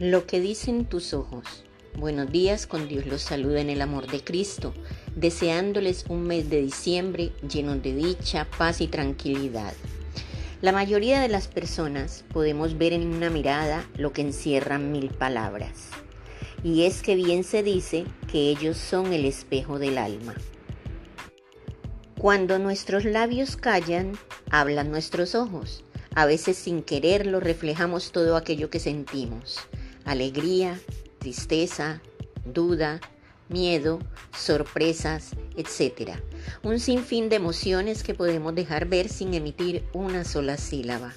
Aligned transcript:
Lo 0.00 0.26
que 0.26 0.40
dicen 0.40 0.86
tus 0.86 1.12
ojos. 1.12 1.44
Buenos 1.94 2.32
días, 2.32 2.66
con 2.66 2.88
Dios 2.88 3.04
los 3.04 3.20
saluda 3.20 3.60
en 3.60 3.68
el 3.68 3.82
amor 3.82 4.06
de 4.06 4.24
Cristo, 4.24 4.72
deseándoles 5.14 6.06
un 6.08 6.22
mes 6.22 6.48
de 6.48 6.62
diciembre 6.62 7.32
lleno 7.46 7.76
de 7.76 7.94
dicha, 7.94 8.46
paz 8.56 8.80
y 8.80 8.86
tranquilidad. 8.86 9.74
La 10.62 10.72
mayoría 10.72 11.20
de 11.20 11.28
las 11.28 11.48
personas 11.48 12.24
podemos 12.32 12.78
ver 12.78 12.94
en 12.94 13.08
una 13.08 13.28
mirada 13.28 13.86
lo 13.98 14.14
que 14.14 14.22
encierran 14.22 14.90
mil 14.90 15.10
palabras. 15.10 15.90
Y 16.64 16.84
es 16.84 17.02
que 17.02 17.14
bien 17.14 17.44
se 17.44 17.62
dice 17.62 18.06
que 18.26 18.48
ellos 18.48 18.78
son 18.78 19.12
el 19.12 19.26
espejo 19.26 19.78
del 19.78 19.98
alma. 19.98 20.34
Cuando 22.16 22.58
nuestros 22.58 23.04
labios 23.04 23.58
callan, 23.58 24.12
hablan 24.50 24.90
nuestros 24.90 25.34
ojos. 25.34 25.84
A 26.14 26.24
veces 26.24 26.56
sin 26.56 26.82
quererlo 26.82 27.38
reflejamos 27.38 28.12
todo 28.12 28.34
aquello 28.36 28.70
que 28.70 28.80
sentimos 28.80 29.58
alegría, 30.10 30.80
tristeza, 31.20 32.02
duda, 32.44 33.00
miedo, 33.48 34.00
sorpresas, 34.36 35.36
etc. 35.56 36.18
Un 36.64 36.80
sinfín 36.80 37.28
de 37.28 37.36
emociones 37.36 38.02
que 38.02 38.14
podemos 38.14 38.52
dejar 38.56 38.86
ver 38.88 39.08
sin 39.08 39.34
emitir 39.34 39.84
una 39.92 40.24
sola 40.24 40.56
sílaba. 40.56 41.14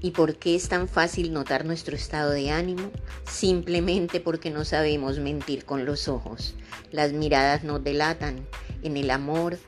¿Y 0.00 0.10
por 0.10 0.34
qué 0.34 0.56
es 0.56 0.68
tan 0.68 0.88
fácil 0.88 1.32
notar 1.32 1.64
nuestro 1.64 1.94
estado 1.94 2.32
de 2.32 2.50
ánimo? 2.50 2.90
Simplemente 3.30 4.18
porque 4.18 4.50
no 4.50 4.64
sabemos 4.64 5.20
mentir 5.20 5.64
con 5.64 5.84
los 5.84 6.08
ojos. 6.08 6.56
Las 6.90 7.12
miradas 7.12 7.62
nos 7.62 7.84
delatan 7.84 8.48
en 8.82 8.96
el 8.96 9.12
amor, 9.12 9.60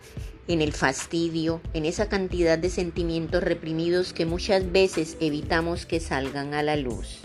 en 0.48 0.60
el 0.60 0.72
fastidio, 0.72 1.60
en 1.72 1.84
esa 1.84 2.08
cantidad 2.08 2.58
de 2.58 2.70
sentimientos 2.70 3.44
reprimidos 3.44 4.12
que 4.12 4.26
muchas 4.26 4.72
veces 4.72 5.16
evitamos 5.20 5.86
que 5.86 6.00
salgan 6.00 6.52
a 6.52 6.64
la 6.64 6.74
luz. 6.74 7.20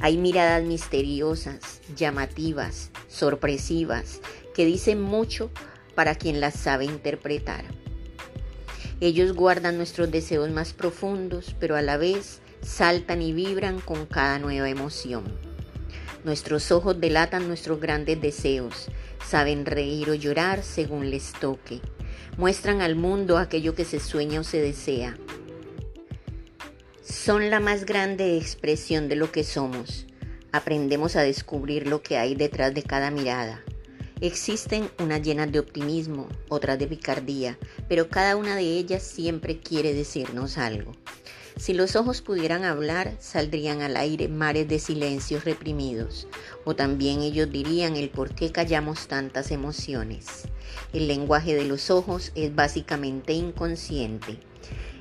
Hay 0.00 0.16
miradas 0.16 0.62
misteriosas, 0.62 1.80
llamativas, 1.96 2.90
sorpresivas, 3.08 4.20
que 4.54 4.64
dicen 4.64 5.00
mucho 5.00 5.50
para 5.96 6.14
quien 6.14 6.40
las 6.40 6.54
sabe 6.54 6.84
interpretar. 6.84 7.64
Ellos 9.00 9.32
guardan 9.32 9.76
nuestros 9.76 10.10
deseos 10.10 10.50
más 10.50 10.72
profundos, 10.72 11.56
pero 11.58 11.74
a 11.74 11.82
la 11.82 11.96
vez 11.96 12.40
saltan 12.62 13.22
y 13.22 13.32
vibran 13.32 13.80
con 13.80 14.06
cada 14.06 14.38
nueva 14.38 14.68
emoción. 14.68 15.24
Nuestros 16.22 16.70
ojos 16.70 17.00
delatan 17.00 17.48
nuestros 17.48 17.80
grandes 17.80 18.20
deseos, 18.20 18.88
saben 19.24 19.66
reír 19.66 20.10
o 20.10 20.14
llorar 20.14 20.62
según 20.62 21.10
les 21.10 21.32
toque, 21.32 21.80
muestran 22.36 22.82
al 22.82 22.94
mundo 22.94 23.38
aquello 23.38 23.74
que 23.74 23.84
se 23.84 23.98
sueña 23.98 24.40
o 24.40 24.44
se 24.44 24.60
desea, 24.60 25.16
son 27.08 27.48
la 27.48 27.58
más 27.58 27.86
grande 27.86 28.36
expresión 28.36 29.08
de 29.08 29.16
lo 29.16 29.32
que 29.32 29.42
somos. 29.42 30.06
Aprendemos 30.52 31.16
a 31.16 31.22
descubrir 31.22 31.86
lo 31.86 32.02
que 32.02 32.18
hay 32.18 32.34
detrás 32.34 32.74
de 32.74 32.82
cada 32.82 33.10
mirada. 33.10 33.64
Existen 34.20 34.90
unas 34.98 35.22
llenas 35.22 35.50
de 35.50 35.58
optimismo, 35.58 36.28
otras 36.50 36.78
de 36.78 36.86
picardía, 36.86 37.58
pero 37.88 38.10
cada 38.10 38.36
una 38.36 38.56
de 38.56 38.64
ellas 38.64 39.02
siempre 39.02 39.58
quiere 39.58 39.94
decirnos 39.94 40.58
algo. 40.58 40.92
Si 41.56 41.72
los 41.72 41.96
ojos 41.96 42.20
pudieran 42.20 42.64
hablar, 42.64 43.16
saldrían 43.20 43.80
al 43.80 43.96
aire 43.96 44.28
mares 44.28 44.68
de 44.68 44.78
silencios 44.78 45.46
reprimidos, 45.46 46.28
o 46.66 46.76
también 46.76 47.22
ellos 47.22 47.50
dirían 47.50 47.96
el 47.96 48.10
por 48.10 48.34
qué 48.34 48.52
callamos 48.52 49.08
tantas 49.08 49.50
emociones. 49.50 50.42
El 50.92 51.08
lenguaje 51.08 51.54
de 51.54 51.64
los 51.64 51.90
ojos 51.90 52.32
es 52.34 52.54
básicamente 52.54 53.32
inconsciente. 53.32 54.38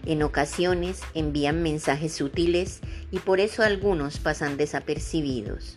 En 0.08 0.24
ocasiones 0.24 1.02
envían 1.16 1.62
mensajes 1.62 2.14
sutiles 2.14 2.80
y 3.12 3.20
por 3.20 3.42
eso 3.42 3.62
algunos 3.62 4.20
pasan 4.20 4.56
desapercibidos. 4.56 5.76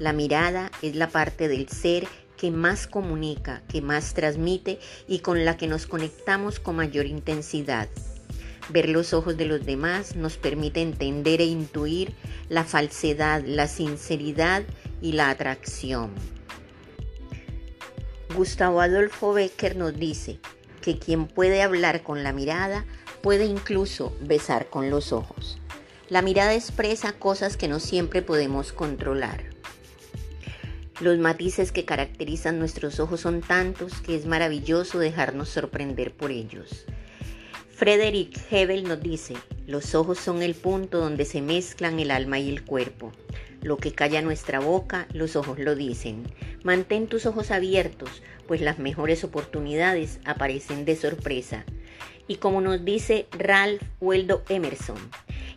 La 0.00 0.12
mirada 0.12 0.72
es 0.82 0.96
la 0.96 1.08
parte 1.08 1.46
del 1.46 1.68
ser 1.68 2.08
que 2.36 2.50
más 2.50 2.88
comunica, 2.88 3.62
que 3.68 3.80
más 3.80 4.12
transmite 4.12 4.80
y 5.06 5.20
con 5.20 5.44
la 5.44 5.56
que 5.56 5.68
nos 5.68 5.86
conectamos 5.86 6.58
con 6.58 6.74
mayor 6.74 7.06
intensidad. 7.06 7.88
Ver 8.70 8.88
los 8.88 9.14
ojos 9.14 9.36
de 9.36 9.44
los 9.44 9.64
demás 9.64 10.16
nos 10.16 10.36
permite 10.36 10.82
entender 10.82 11.40
e 11.40 11.44
intuir 11.44 12.12
la 12.48 12.64
falsedad, 12.64 13.44
la 13.46 13.68
sinceridad 13.68 14.64
y 15.00 15.12
la 15.12 15.30
atracción. 15.30 16.10
Gustavo 18.34 18.80
Adolfo 18.80 19.32
Becker 19.32 19.76
nos 19.76 19.96
dice 19.96 20.40
que 20.82 20.98
quien 20.98 21.28
puede 21.28 21.62
hablar 21.62 22.02
con 22.02 22.24
la 22.24 22.32
mirada 22.32 22.84
puede 23.22 23.44
incluso 23.44 24.16
besar 24.20 24.68
con 24.68 24.90
los 24.90 25.12
ojos. 25.12 25.58
La 26.08 26.22
mirada 26.22 26.54
expresa 26.54 27.12
cosas 27.12 27.56
que 27.56 27.68
no 27.68 27.78
siempre 27.78 28.22
podemos 28.22 28.72
controlar. 28.72 29.44
Los 31.00 31.18
matices 31.18 31.72
que 31.72 31.84
caracterizan 31.84 32.58
nuestros 32.58 33.00
ojos 33.00 33.20
son 33.20 33.40
tantos 33.40 33.94
que 34.00 34.16
es 34.16 34.26
maravilloso 34.26 34.98
dejarnos 34.98 35.48
sorprender 35.48 36.12
por 36.12 36.30
ellos. 36.30 36.84
Frederick 37.70 38.38
Hebel 38.50 38.84
nos 38.84 39.00
dice, 39.00 39.34
los 39.66 39.94
ojos 39.94 40.18
son 40.18 40.42
el 40.42 40.54
punto 40.54 40.98
donde 40.98 41.24
se 41.24 41.40
mezclan 41.40 41.98
el 41.98 42.10
alma 42.10 42.38
y 42.38 42.50
el 42.50 42.62
cuerpo. 42.64 43.12
Lo 43.62 43.78
que 43.78 43.92
calla 43.92 44.20
nuestra 44.20 44.60
boca, 44.60 45.06
los 45.14 45.36
ojos 45.36 45.58
lo 45.58 45.74
dicen. 45.74 46.24
Mantén 46.62 47.06
tus 47.06 47.24
ojos 47.24 47.50
abiertos, 47.50 48.22
pues 48.46 48.60
las 48.60 48.78
mejores 48.78 49.24
oportunidades 49.24 50.18
aparecen 50.24 50.84
de 50.84 50.96
sorpresa. 50.96 51.64
Y 52.30 52.36
como 52.36 52.60
nos 52.60 52.84
dice 52.84 53.26
Ralph 53.32 53.82
Waldo 54.00 54.44
Emerson, 54.48 54.98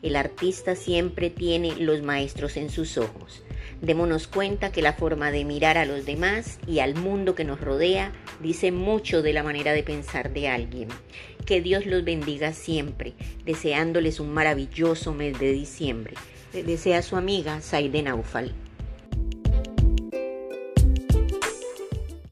el 0.01 0.16
artista 0.16 0.75
siempre 0.75 1.29
tiene 1.29 1.75
los 1.75 2.01
maestros 2.01 2.57
en 2.57 2.72
sus 2.72 2.97
ojos. 2.97 3.44
Démonos 3.84 4.25
cuenta 4.25 4.72
que 4.72 4.81
la 4.81 4.94
forma 4.94 5.29
de 5.29 5.45
mirar 5.45 5.78
a 5.78 5.85
los 5.85 6.03
demás 6.03 6.57
y 6.66 6.79
al 6.79 6.95
mundo 6.95 7.35
que 7.35 7.44
nos 7.44 7.62
rodea 7.62 8.12
dice 8.41 8.72
mucho 8.72 9.22
de 9.22 9.33
la 9.33 9.44
manera 9.44 9.72
de 9.73 9.83
pensar 9.83 10.33
de 10.33 10.47
alguien. 10.47 10.88
Que 11.45 11.62
Dios 11.62 11.85
los 11.85 12.03
bendiga 12.03 12.53
siempre, 12.53 13.13
deseándoles 13.45 14.19
un 14.19 14.33
maravilloso 14.33 15.13
mes 15.13 15.38
de 15.38 15.51
diciembre. 15.51 16.16
desea 16.53 17.03
su 17.03 17.17
amiga 17.17 17.62
Saide 17.62 18.01
Naufal. 18.01 18.51